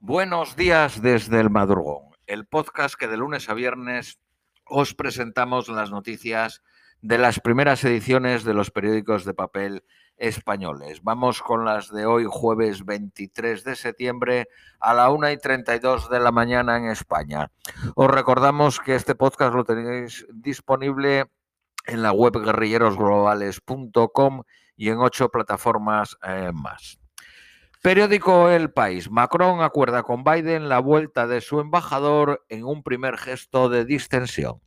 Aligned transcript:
Buenos 0.00 0.54
días 0.54 1.02
desde 1.02 1.40
el 1.40 1.50
madrugón, 1.50 2.12
el 2.28 2.46
podcast 2.46 2.94
que 2.94 3.08
de 3.08 3.16
lunes 3.16 3.48
a 3.48 3.54
viernes 3.54 4.20
os 4.64 4.94
presentamos 4.94 5.68
las 5.68 5.90
noticias 5.90 6.62
de 7.02 7.18
las 7.18 7.40
primeras 7.40 7.82
ediciones 7.82 8.44
de 8.44 8.54
los 8.54 8.70
periódicos 8.70 9.24
de 9.24 9.34
papel 9.34 9.82
españoles. 10.16 11.02
Vamos 11.02 11.42
con 11.42 11.64
las 11.64 11.92
de 11.92 12.06
hoy, 12.06 12.26
jueves 12.28 12.84
23 12.84 13.64
de 13.64 13.74
septiembre, 13.74 14.46
a 14.78 14.94
la 14.94 15.10
1 15.10 15.32
y 15.32 15.36
32 15.36 16.08
de 16.08 16.20
la 16.20 16.30
mañana 16.30 16.76
en 16.76 16.84
España. 16.84 17.50
Os 17.96 18.08
recordamos 18.08 18.78
que 18.78 18.94
este 18.94 19.16
podcast 19.16 19.52
lo 19.52 19.64
tenéis 19.64 20.24
disponible 20.32 21.26
en 21.86 22.02
la 22.02 22.12
web 22.12 22.38
guerrillerosglobales.com 22.38 24.44
y 24.76 24.90
en 24.90 24.98
ocho 24.98 25.28
plataformas 25.28 26.16
eh, 26.22 26.52
más. 26.54 26.97
Periódico 27.82 28.50
El 28.50 28.72
País. 28.72 29.08
Macron 29.08 29.62
acuerda 29.62 30.02
con 30.02 30.24
Biden 30.24 30.68
la 30.68 30.80
vuelta 30.80 31.28
de 31.28 31.40
su 31.40 31.60
embajador 31.60 32.44
en 32.48 32.64
un 32.64 32.82
primer 32.82 33.16
gesto 33.16 33.68
de 33.68 33.84
distensión. 33.84 34.60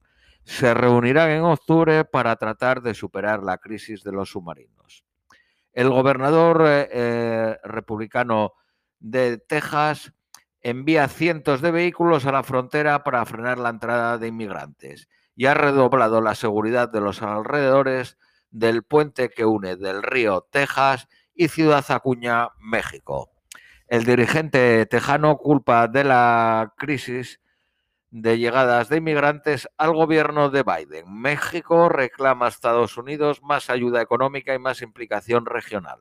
Se 0.46 0.74
reunirán 0.74 1.30
en 1.30 1.44
octubre 1.44 2.06
para 2.06 2.38
tratar 2.38 2.82
de 2.82 2.94
superar 2.94 3.44
la 3.44 3.58
crisis 3.58 4.04
de 4.04 4.14
los 4.14 4.30
submarinos. 4.30 5.04
El 5.74 5.90
gobernador 5.90 6.64
eh, 6.66 6.90
eh, 6.92 7.58
republicano 7.66 8.54
de 9.00 9.38
Texas 9.38 10.14
envía 10.62 11.10
cientos 11.10 11.62
de 11.62 11.72
vehículos 11.72 12.26
a 12.26 12.32
la 12.32 12.44
frontera 12.44 13.04
para 13.04 13.26
frenar 13.26 13.58
la 13.58 13.70
entrada 13.70 14.18
de 14.20 14.28
inmigrantes 14.28 15.10
y 15.36 15.48
ha 15.48 15.54
redoblado 15.54 16.22
la 16.22 16.36
seguridad 16.36 16.88
de 16.88 17.02
los 17.02 17.22
alrededores 17.22 18.18
del 18.52 18.84
puente 18.84 19.30
que 19.30 19.46
une 19.46 19.76
del 19.76 20.02
río 20.02 20.48
Texas 20.50 21.08
y 21.34 21.48
Ciudad 21.48 21.86
Acuña, 21.90 22.50
México. 22.60 23.32
El 23.88 24.04
dirigente 24.06 24.86
tejano 24.86 25.38
culpa 25.38 25.88
de 25.88 26.04
la 26.04 26.74
crisis 26.78 27.40
de 28.10 28.38
llegadas 28.38 28.90
de 28.90 28.98
inmigrantes 28.98 29.70
al 29.78 29.94
gobierno 29.94 30.50
de 30.50 30.64
Biden. 30.64 31.06
México 31.12 31.88
reclama 31.88 32.46
a 32.46 32.50
Estados 32.50 32.98
Unidos 32.98 33.42
más 33.42 33.70
ayuda 33.70 34.02
económica 34.02 34.54
y 34.54 34.60
más 34.60 34.82
implicación 34.82 35.46
regional. 35.46 36.00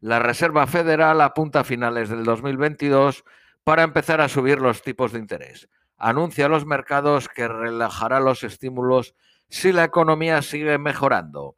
La 0.00 0.18
Reserva 0.20 0.66
Federal 0.66 1.20
apunta 1.20 1.60
a 1.60 1.64
finales 1.64 2.08
del 2.08 2.24
2022 2.24 3.24
para 3.62 3.82
empezar 3.82 4.20
a 4.20 4.28
subir 4.28 4.58
los 4.58 4.82
tipos 4.82 5.12
de 5.12 5.18
interés. 5.18 5.68
Anuncia 5.98 6.46
a 6.46 6.48
los 6.48 6.64
mercados 6.64 7.28
que 7.28 7.46
relajará 7.46 8.20
los 8.20 8.42
estímulos 8.42 9.14
si 9.50 9.72
la 9.72 9.84
economía 9.84 10.40
sigue 10.40 10.78
mejorando 10.78 11.57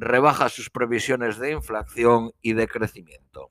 rebaja 0.00 0.48
sus 0.48 0.70
previsiones 0.70 1.38
de 1.38 1.52
inflación 1.52 2.32
y 2.40 2.54
de 2.54 2.66
crecimiento. 2.66 3.50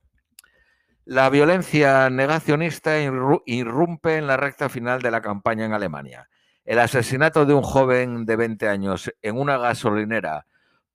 La 1.06 1.30
violencia 1.30 2.10
negacionista 2.10 3.00
irrumpe 3.46 4.18
en 4.18 4.28
la 4.28 4.38
recta 4.38 4.70
final 4.70 5.02
de 5.02 5.12
la 5.12 5.22
campaña 5.22 5.66
en 5.66 5.74
Alemania. 5.74 6.30
El 6.66 6.80
asesinato 6.80 7.46
de 7.46 7.54
un 7.54 7.64
joven 7.64 8.26
de 8.26 8.36
20 8.36 8.68
años 8.68 9.12
en 9.22 9.40
una 9.40 9.58
gasolinera 9.58 10.46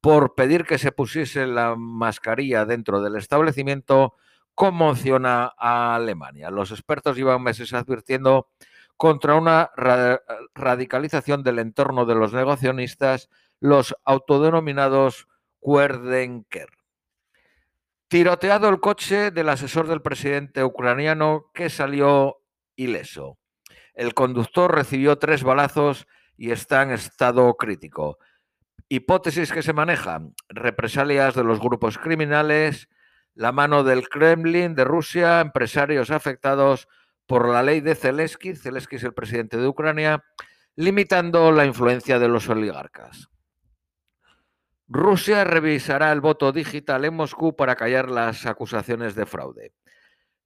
por 0.01 0.35
pedir 0.35 0.67
que 0.67 0.79
se 0.79 0.93
pusiese 0.93 1.47
la 1.47 1.75
mascarilla 1.77 2.65
dentro 2.65 3.03
del 3.03 3.17
establecimiento 3.17 4.15
conmociona 4.55 5.53
a 5.59 5.97
Alemania. 5.97 6.51
Los 6.51 6.71
expertos 6.71 7.17
llevan 7.17 7.43
meses 7.43 7.73
advirtiendo 7.73 8.49
contra 8.97 9.35
una 9.35 9.71
radicalización 10.55 11.43
del 11.43 11.59
entorno 11.59 12.07
de 12.07 12.15
los 12.15 12.33
negacionistas, 12.33 13.31
los 13.61 13.97
autodenominados 14.05 15.27
Kuerdenker. 15.65 16.69
Tiroteado 18.09 18.69
el 18.69 18.81
coche 18.81 19.31
del 19.31 19.49
asesor 19.49 19.89
del 19.89 20.03
presidente 20.03 20.63
ucraniano 20.63 21.51
que 21.55 21.71
salió 21.71 22.43
ileso. 22.77 23.39
El 23.95 24.13
conductor 24.13 24.75
recibió 24.75 25.17
tres 25.17 25.43
balazos 25.43 26.07
y 26.37 26.51
está 26.51 26.83
en 26.83 26.91
estado 26.91 27.57
crítico. 27.57 28.19
Hipótesis 28.91 29.53
que 29.53 29.63
se 29.63 29.73
manejan, 29.73 30.35
represalias 30.51 31.35
de 31.35 31.45
los 31.45 31.61
grupos 31.61 31.97
criminales, 31.97 32.91
la 33.35 33.51
mano 33.51 33.85
del 33.85 34.07
Kremlin 34.11 34.75
de 34.75 34.85
Rusia, 34.85 35.41
empresarios 35.41 36.11
afectados 36.11 36.89
por 37.25 37.49
la 37.49 37.63
ley 37.63 37.81
de 37.81 37.95
Zelensky, 37.95 38.55
Zelensky 38.55 38.97
es 38.97 39.05
el 39.05 39.15
presidente 39.15 39.57
de 39.57 39.67
Ucrania, 39.67 40.23
limitando 40.77 41.53
la 41.53 41.65
influencia 41.65 42.19
de 42.19 42.29
los 42.29 42.51
oligarcas. 42.51 43.31
Rusia 44.95 45.43
revisará 45.43 46.13
el 46.13 46.21
voto 46.21 46.53
digital 46.53 47.05
en 47.05 47.15
Moscú 47.15 47.57
para 47.57 47.75
callar 47.75 48.09
las 48.09 48.47
acusaciones 48.47 49.17
de 49.17 49.27
fraude. 49.27 49.73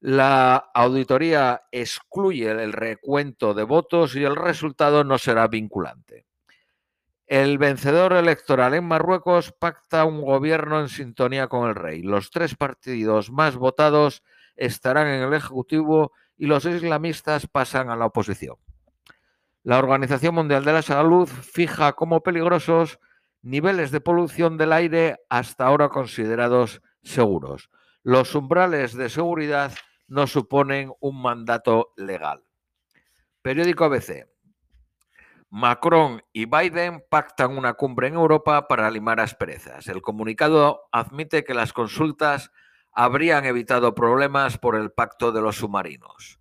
La 0.00 0.70
auditoría 0.72 1.64
excluye 1.70 2.50
el 2.50 2.72
recuento 2.72 3.53
de 3.53 3.64
votos 3.64 4.16
y 4.16 4.25
el 4.25 4.37
resultado 4.37 5.04
no 5.04 5.19
será 5.19 5.48
vinculante. 5.48 6.25
El 7.26 7.58
vencedor 7.58 8.14
electoral 8.14 8.72
en 8.72 8.87
Marruecos 8.87 9.53
pacta 9.53 10.06
un 10.06 10.22
gobierno 10.22 10.81
en 10.81 10.88
sintonía 10.88 11.48
con 11.48 11.69
el 11.69 11.75
rey. 11.75 12.00
Los 12.00 12.31
tres 12.31 12.54
partidos 12.54 13.31
más 13.31 13.54
votados 13.54 14.22
estarán 14.56 15.08
en 15.08 15.25
el 15.25 15.34
Ejecutivo 15.34 16.12
y 16.38 16.47
los 16.47 16.64
islamistas 16.64 17.47
pasan 17.48 17.91
a 17.91 17.97
la 17.97 18.06
oposición. 18.06 18.56
La 19.62 19.78
Organización 19.78 20.34
Mundial 20.34 20.64
de 20.64 20.72
la 20.72 20.81
Salud 20.81 21.28
fija 21.28 21.92
como 21.92 22.22
peligrosos 22.22 22.98
niveles 23.43 23.91
de 23.91 24.00
polución 24.00 24.56
del 24.56 24.72
aire 24.72 25.19
hasta 25.28 25.66
ahora 25.66 25.88
considerados 25.88 26.82
seguros. 27.03 27.71
Los 28.03 28.34
umbrales 28.34 28.94
de 28.94 29.09
seguridad 29.09 29.72
no 30.06 30.26
suponen 30.26 30.93
un 31.00 31.21
mandato 31.21 31.93
legal. 31.97 32.43
Periódico 33.43 33.84
ABC. 33.84 34.26
Macron 35.50 36.22
y 36.32 36.44
Biden 36.44 37.03
pactan 37.09 37.56
una 37.56 37.75
cumbre 37.75 38.09
en 38.09 38.15
Europa 38.15 38.69
para 38.69 38.91
limar 38.91 39.21
asperezas. 39.21 39.88
El 39.88 40.03
comunicado 40.03 40.82
admite 40.93 41.44
que 41.44 41.55
las 41.55 41.72
consultas 41.72 42.50
habrían 42.93 43.47
evitado 43.47 43.94
problemas 43.94 44.59
por 44.59 44.76
el 44.76 44.91
pacto 44.91 45.32
de 45.32 45.41
los 45.41 45.56
submarinos. 45.56 46.38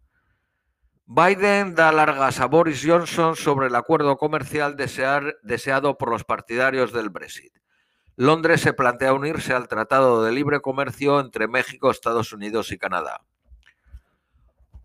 Biden 1.10 1.74
da 1.74 1.94
largas 1.94 2.42
a 2.42 2.48
Boris 2.48 2.84
Johnson 2.86 3.38
sobre 3.38 3.68
el 3.68 3.76
acuerdo 3.76 4.18
comercial 4.18 4.76
deseado 4.76 5.98
por 5.98 6.12
los 6.12 6.26
partidarios 6.26 6.92
del 6.92 7.10
Brexit. 7.10 7.54
Londres 8.18 8.60
se 8.60 8.74
plantea 8.74 9.14
unirse 9.14 9.54
al 9.54 9.70
Tratado 9.70 10.22
de 10.22 10.34
Libre 10.34 10.60
Comercio 10.60 11.22
entre 11.22 11.48
México, 11.48 11.92
Estados 11.92 12.34
Unidos 12.34 12.74
y 12.74 12.78
Canadá. 12.78 13.22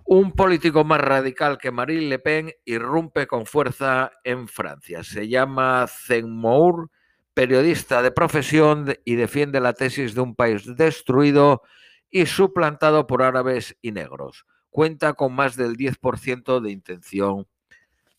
Un 0.05 0.31
político 0.31 0.85
más 0.85 1.01
radical 1.01 1.59
que 1.59 1.73
Marine 1.73 2.07
Le 2.07 2.21
Pen 2.21 2.53
irrumpe 2.67 3.27
con 3.27 3.45
fuerza 3.45 4.13
en 4.23 4.47
Francia. 4.47 5.03
Se 5.03 5.27
llama 5.27 5.89
Zemmour, 5.89 6.89
periodista 7.35 8.01
de 8.01 8.13
profesión 8.13 8.95
y 9.05 9.17
defiende 9.17 9.59
la 9.59 9.73
tesis 9.73 10.15
de 10.15 10.21
un 10.21 10.37
país 10.37 10.77
destruido 10.77 11.63
y 12.11 12.27
suplantado 12.27 13.09
por 13.09 13.25
árabes 13.25 13.77
y 13.83 13.91
negros 13.91 14.47
cuenta 14.73 15.13
con 15.13 15.35
más 15.35 15.55
del 15.55 15.77
10% 15.77 16.61
de 16.61 16.71
intención 16.73 17.47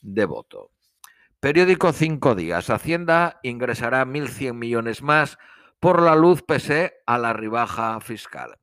de 0.01 0.23
voto. 0.23 0.71
Periódico 1.41 1.91
Cinco 1.91 2.35
Días. 2.35 2.69
Hacienda 2.69 3.41
ingresará 3.43 4.05
1.100 4.05 4.53
millones 4.53 5.01
más 5.01 5.37
por 5.81 6.01
la 6.01 6.15
luz 6.15 6.41
pese 6.43 6.93
a 7.05 7.17
la 7.17 7.33
rebaja 7.33 7.99
fiscal. 7.99 8.57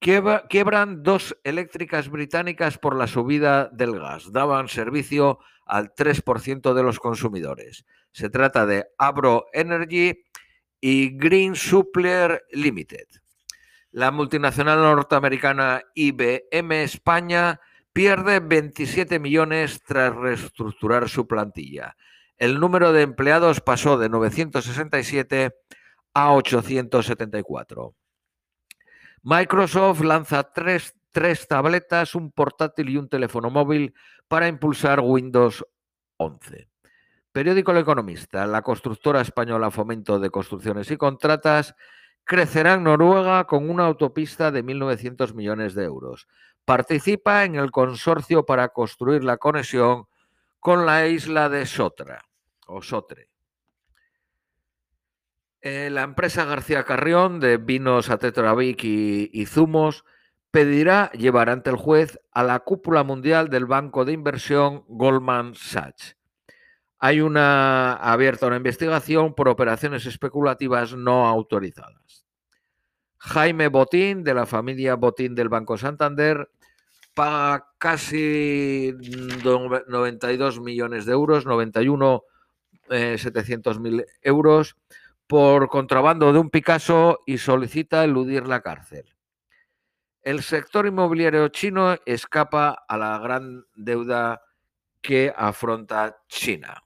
Quiebran 0.00 1.02
dos 1.02 1.36
eléctricas 1.44 2.10
británicas 2.10 2.76
por 2.76 2.94
la 2.94 3.06
subida 3.06 3.68
del 3.72 3.98
gas. 3.98 4.30
Daban 4.32 4.68
servicio 4.68 5.38
al 5.64 5.94
3% 5.94 6.74
de 6.74 6.82
los 6.82 7.00
consumidores. 7.00 7.86
Se 8.12 8.28
trata 8.28 8.66
de 8.66 8.86
Abro 8.98 9.46
Energy 9.52 10.24
y 10.80 11.16
Green 11.16 11.56
Suppler 11.56 12.44
Limited. 12.52 13.06
La 13.90 14.10
multinacional 14.10 14.80
norteamericana 14.80 15.82
IBM 15.94 16.82
España 16.82 17.60
pierde 17.92 18.40
27 18.40 19.18
millones 19.18 19.82
tras 19.82 20.14
reestructurar 20.14 21.08
su 21.08 21.26
plantilla. 21.26 21.96
El 22.36 22.60
número 22.60 22.92
de 22.92 23.02
empleados 23.02 23.60
pasó 23.60 23.96
de 23.96 24.10
967 24.10 25.56
a 26.14 26.32
874. 26.32 27.94
Microsoft 29.22 30.02
lanza 30.02 30.52
tres, 30.52 30.94
tres, 31.10 31.48
tabletas, 31.48 32.14
un 32.14 32.30
portátil 32.30 32.90
y 32.90 32.98
un 32.98 33.08
teléfono 33.08 33.50
móvil 33.50 33.94
para 34.28 34.48
impulsar 34.48 35.00
Windows 35.00 35.64
11. 36.18 36.68
Periódico 37.32 37.72
El 37.72 37.78
Economista. 37.78 38.46
La 38.46 38.62
constructora 38.62 39.22
española 39.22 39.70
Fomento 39.70 40.18
de 40.18 40.30
Construcciones 40.30 40.90
y 40.90 40.96
Contratas 40.96 41.74
crecerá 42.28 42.74
en 42.74 42.84
Noruega 42.84 43.46
con 43.46 43.70
una 43.70 43.86
autopista 43.86 44.50
de 44.50 44.62
1.900 44.62 45.32
millones 45.32 45.74
de 45.74 45.84
euros. 45.84 46.28
Participa 46.66 47.46
en 47.46 47.54
el 47.54 47.70
consorcio 47.70 48.44
para 48.44 48.68
construir 48.68 49.24
la 49.24 49.38
conexión 49.38 50.04
con 50.60 50.84
la 50.84 51.06
isla 51.06 51.48
de 51.48 51.64
Sotra 51.64 52.20
o 52.66 52.82
Sotre. 52.82 53.30
Eh, 55.62 55.88
la 55.90 56.02
empresa 56.02 56.44
García 56.44 56.84
Carrión 56.84 57.40
de 57.40 57.56
vinos 57.56 58.10
a 58.10 58.18
y, 58.60 59.30
y, 59.32 59.46
zumos 59.46 60.04
pedirá 60.50 61.10
llevar 61.12 61.48
ante 61.48 61.70
el 61.70 61.76
juez 61.76 62.20
a 62.32 62.42
la 62.42 62.60
cúpula 62.60 63.04
mundial 63.04 63.48
del 63.48 63.64
banco 63.64 64.04
de 64.04 64.12
inversión 64.12 64.84
Goldman 64.86 65.54
Sachs. 65.54 66.17
Hay 66.98 67.20
una 67.20 67.94
abierta 67.94 68.46
una 68.46 68.56
investigación 68.56 69.34
por 69.34 69.48
operaciones 69.48 70.06
especulativas 70.06 70.94
no 70.94 71.26
autorizadas. 71.26 72.26
Jaime 73.18 73.68
Botín, 73.68 74.24
de 74.24 74.34
la 74.34 74.46
familia 74.46 74.94
Botín 74.94 75.34
del 75.34 75.48
Banco 75.48 75.76
Santander, 75.76 76.50
paga 77.14 77.68
casi 77.78 78.94
92 79.42 80.60
millones 80.60 81.04
de 81.04 81.12
euros, 81.12 81.46
91 81.46 82.22
eh, 82.90 83.18
700 83.18 83.80
mil 83.80 84.06
euros 84.22 84.76
por 85.26 85.68
contrabando 85.68 86.32
de 86.32 86.38
un 86.38 86.48
Picasso 86.48 87.20
y 87.26 87.38
solicita 87.38 88.02
eludir 88.02 88.46
la 88.46 88.62
cárcel. 88.62 89.14
El 90.22 90.42
sector 90.42 90.86
inmobiliario 90.86 91.48
chino 91.48 91.96
escapa 92.06 92.84
a 92.88 92.96
la 92.96 93.18
gran 93.18 93.64
deuda 93.74 94.42
que 95.02 95.32
afronta 95.36 96.18
China. 96.28 96.82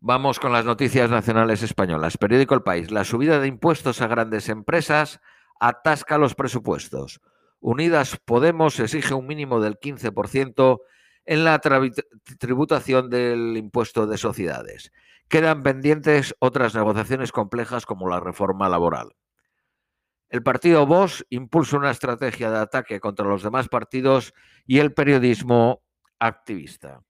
Vamos 0.00 0.38
con 0.38 0.52
las 0.52 0.64
noticias 0.64 1.10
nacionales 1.10 1.62
españolas. 1.62 2.18
Periódico 2.18 2.54
El 2.54 2.62
País. 2.62 2.90
La 2.90 3.04
subida 3.04 3.40
de 3.40 3.48
impuestos 3.48 4.02
a 4.02 4.06
grandes 4.06 4.48
empresas 4.50 5.20
atasca 5.58 6.18
los 6.18 6.34
presupuestos. 6.34 7.20
Unidas 7.60 8.18
Podemos 8.24 8.78
exige 8.78 9.14
un 9.14 9.26
mínimo 9.26 9.58
del 9.58 9.80
15% 9.80 10.80
en 11.24 11.44
la 11.44 11.60
tributación 12.38 13.08
del 13.08 13.56
impuesto 13.56 14.06
de 14.06 14.18
sociedades. 14.18 14.92
Quedan 15.28 15.62
pendientes 15.62 16.34
otras 16.40 16.74
negociaciones 16.74 17.32
complejas 17.32 17.86
como 17.86 18.08
la 18.08 18.20
reforma 18.20 18.68
laboral. 18.68 19.16
El 20.28 20.42
partido 20.42 20.86
Vox 20.86 21.24
impulsa 21.30 21.78
una 21.78 21.90
estrategia 21.90 22.50
de 22.50 22.58
ataque 22.58 23.00
contra 23.00 23.26
los 23.26 23.42
demás 23.42 23.68
partidos 23.68 24.34
y 24.66 24.78
el 24.78 24.92
periodismo 24.92 25.82
activista. 26.18 27.05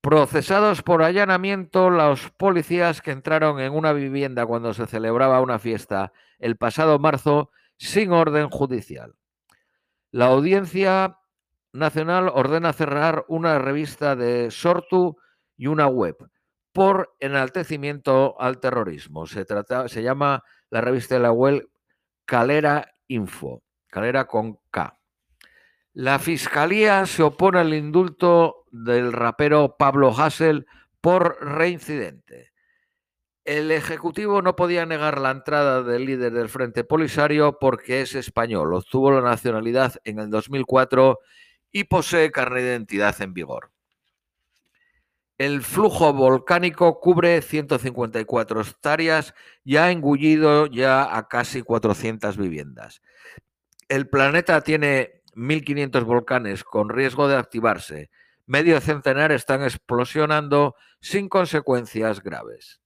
Procesados 0.00 0.82
por 0.82 1.02
allanamiento 1.02 1.90
los 1.90 2.30
policías 2.30 3.02
que 3.02 3.10
entraron 3.10 3.60
en 3.60 3.74
una 3.74 3.92
vivienda 3.92 4.46
cuando 4.46 4.72
se 4.72 4.86
celebraba 4.86 5.42
una 5.42 5.58
fiesta 5.58 6.12
el 6.38 6.56
pasado 6.56 6.98
marzo 6.98 7.50
sin 7.76 8.12
orden 8.12 8.48
judicial. 8.48 9.14
La 10.10 10.26
Audiencia 10.26 11.18
Nacional 11.72 12.30
ordena 12.34 12.72
cerrar 12.72 13.24
una 13.28 13.58
revista 13.58 14.16
de 14.16 14.50
Sortu 14.50 15.18
y 15.56 15.68
una 15.68 15.86
web 15.86 16.16
por 16.72 17.14
enaltecimiento 17.20 18.40
al 18.40 18.58
terrorismo. 18.58 19.26
Se, 19.26 19.44
trata, 19.44 19.86
se 19.88 20.02
llama 20.02 20.42
la 20.70 20.80
revista 20.80 21.14
de 21.14 21.20
la 21.20 21.32
web 21.32 21.68
Calera 22.24 22.92
Info, 23.06 23.62
Calera 23.86 24.26
con 24.26 24.58
K. 24.70 24.98
La 25.92 26.18
fiscalía 26.18 27.06
se 27.06 27.22
opone 27.22 27.60
al 27.60 27.74
indulto 27.74 28.59
del 28.70 29.12
rapero 29.12 29.76
Pablo 29.78 30.14
Hassel 30.16 30.66
por 31.00 31.38
reincidente. 31.44 32.52
El 33.44 33.70
Ejecutivo 33.70 34.42
no 34.42 34.54
podía 34.54 34.86
negar 34.86 35.20
la 35.20 35.30
entrada 35.30 35.82
del 35.82 36.04
líder 36.04 36.32
del 36.32 36.48
Frente 36.48 36.84
Polisario 36.84 37.58
porque 37.58 38.02
es 38.02 38.14
español. 38.14 38.74
Obtuvo 38.74 39.10
la 39.10 39.22
nacionalidad 39.22 39.94
en 40.04 40.18
el 40.18 40.30
2004 40.30 41.18
y 41.72 41.84
posee 41.84 42.30
carnet 42.30 42.62
de 42.62 42.70
identidad 42.70 43.20
en 43.22 43.32
vigor. 43.32 43.70
El 45.38 45.62
flujo 45.62 46.12
volcánico 46.12 47.00
cubre 47.00 47.40
154 47.40 48.60
hectáreas 48.60 49.34
y 49.64 49.76
ha 49.76 49.90
engullido 49.90 50.66
ya 50.66 51.16
a 51.16 51.28
casi 51.28 51.62
400 51.62 52.36
viviendas. 52.36 53.00
El 53.88 54.06
planeta 54.10 54.60
tiene 54.60 55.22
1.500 55.34 56.04
volcanes 56.04 56.62
con 56.62 56.90
riesgo 56.90 57.26
de 57.26 57.36
activarse. 57.36 58.10
Medio 58.46 58.80
centenar 58.80 59.32
están 59.32 59.62
explosionando 59.62 60.74
sin 61.00 61.28
consecuencias 61.28 62.22
graves. 62.22 62.80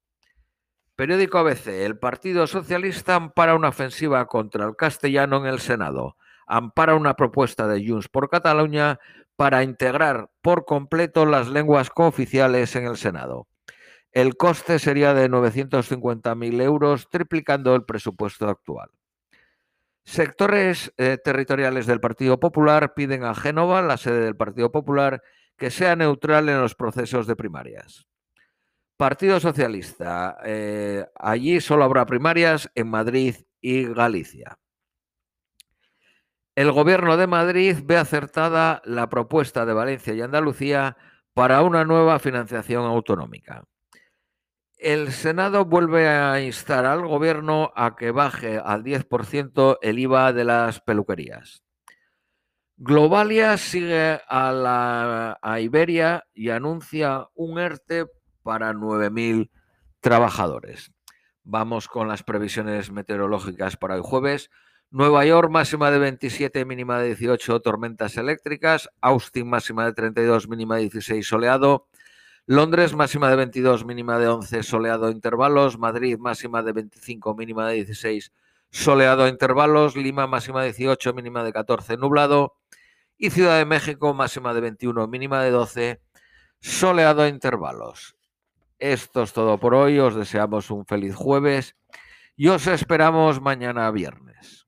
Periódico 0.96 1.38
ABC. 1.38 1.68
El 1.68 1.98
Partido 1.98 2.46
Socialista 2.46 3.16
ampara 3.16 3.56
una 3.56 3.70
ofensiva 3.70 4.26
contra 4.26 4.64
el 4.64 4.76
castellano 4.76 5.38
en 5.38 5.46
el 5.46 5.58
Senado. 5.58 6.16
Ampara 6.46 6.94
una 6.94 7.14
propuesta 7.16 7.66
de 7.66 7.84
Junts 7.86 8.08
por 8.08 8.30
Cataluña 8.30 9.00
para 9.34 9.64
integrar 9.64 10.30
por 10.40 10.64
completo 10.64 11.26
las 11.26 11.48
lenguas 11.48 11.90
cooficiales 11.90 12.76
en 12.76 12.86
el 12.86 12.96
Senado. 12.96 13.48
El 14.12 14.36
coste 14.36 14.78
sería 14.78 15.12
de 15.14 15.28
950.000 15.28 16.62
euros, 16.62 17.08
triplicando 17.10 17.74
el 17.74 17.84
presupuesto 17.84 18.48
actual. 18.48 18.90
Sectores 20.04 20.92
eh, 20.98 21.18
territoriales 21.22 21.86
del 21.86 21.98
Partido 21.98 22.38
Popular 22.38 22.94
piden 22.94 23.24
a 23.24 23.34
Génova, 23.34 23.82
la 23.82 23.96
sede 23.96 24.20
del 24.20 24.36
Partido 24.36 24.70
Popular, 24.70 25.22
que 25.56 25.70
sea 25.70 25.96
neutral 25.96 26.48
en 26.48 26.60
los 26.60 26.74
procesos 26.74 27.26
de 27.26 27.36
primarias. 27.36 28.06
Partido 28.96 29.40
Socialista, 29.40 30.38
eh, 30.44 31.04
allí 31.16 31.60
solo 31.60 31.84
habrá 31.84 32.06
primarias 32.06 32.70
en 32.74 32.88
Madrid 32.88 33.34
y 33.60 33.92
Galicia. 33.92 34.58
El 36.54 36.70
Gobierno 36.70 37.16
de 37.16 37.26
Madrid 37.26 37.78
ve 37.82 37.96
acertada 37.96 38.80
la 38.84 39.08
propuesta 39.08 39.66
de 39.66 39.72
Valencia 39.72 40.14
y 40.14 40.22
Andalucía 40.22 40.96
para 41.32 41.62
una 41.62 41.84
nueva 41.84 42.20
financiación 42.20 42.84
autonómica. 42.84 43.64
El 44.76 45.10
Senado 45.10 45.64
vuelve 45.64 46.06
a 46.06 46.40
instar 46.40 46.86
al 46.86 47.04
Gobierno 47.06 47.72
a 47.74 47.96
que 47.96 48.12
baje 48.12 48.60
al 48.64 48.84
10% 48.84 49.78
el 49.82 49.98
IVA 49.98 50.32
de 50.32 50.44
las 50.44 50.80
peluquerías. 50.80 51.63
Globalia 52.76 53.56
sigue 53.56 54.20
a, 54.28 54.50
la, 54.50 55.60
Iberia 55.60 56.24
y 56.34 56.50
anuncia 56.50 57.28
un 57.34 57.60
ERTE 57.60 58.06
para 58.42 58.72
9.000 58.72 59.48
trabajadores. 60.00 60.90
Vamos 61.44 61.86
con 61.86 62.08
las 62.08 62.24
previsiones 62.24 62.90
meteorológicas 62.90 63.76
para 63.76 63.94
el 63.94 64.02
jueves. 64.02 64.50
Nueva 64.90 65.24
York 65.24 65.50
máxima 65.50 65.90
de 65.92 65.98
27, 65.98 66.64
mínima 66.64 66.98
de 66.98 67.08
18, 67.08 67.60
tormentas 67.60 68.16
eléctricas. 68.16 68.88
Austin 69.00 69.48
máxima 69.48 69.84
de 69.84 69.92
32, 69.92 70.48
mínima 70.48 70.76
de 70.76 70.82
16, 70.82 71.26
soleado. 71.26 71.86
Londres 72.46 72.92
máxima 72.94 73.30
de 73.30 73.36
22, 73.36 73.84
mínima 73.84 74.18
de 74.18 74.28
11, 74.28 74.62
soleado 74.64 75.10
intervalos. 75.10 75.78
Madrid 75.78 76.18
máxima 76.18 76.62
de 76.62 76.72
25, 76.72 77.34
mínima 77.36 77.68
de 77.68 77.74
16, 77.76 78.32
soleado 78.74 79.28
intervalos. 79.28 79.94
Lima 79.96 80.26
máxima 80.26 80.62
de 80.62 80.72
18, 80.72 81.14
mínima 81.14 81.44
de 81.44 81.52
14, 81.52 81.96
nublado. 81.96 82.56
Y 83.16 83.30
Ciudad 83.30 83.58
de 83.58 83.64
México 83.64 84.12
máxima 84.12 84.52
de 84.52 84.60
21, 84.60 85.06
mínima 85.06 85.42
de 85.42 85.50
12, 85.50 86.00
soleado 86.60 87.26
intervalos. 87.28 88.16
Esto 88.80 89.22
es 89.22 89.32
todo 89.32 89.58
por 89.58 89.74
hoy. 89.74 90.00
Os 90.00 90.16
deseamos 90.16 90.70
un 90.70 90.84
feliz 90.84 91.14
jueves 91.14 91.76
y 92.36 92.48
os 92.48 92.66
esperamos 92.66 93.40
mañana 93.40 93.90
viernes. 93.92 94.63